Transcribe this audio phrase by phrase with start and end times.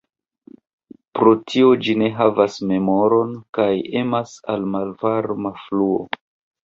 [1.17, 3.69] Pro tio ĝi ne havas memoron, kaj
[4.01, 6.01] emas al malvarma fluo.